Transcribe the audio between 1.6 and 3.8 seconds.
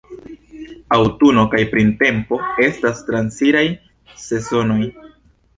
printempo estas transiraj